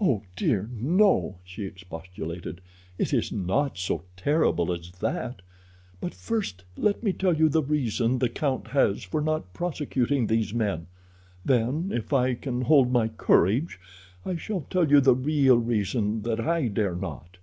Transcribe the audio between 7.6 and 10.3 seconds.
reason the count has for not prosecuting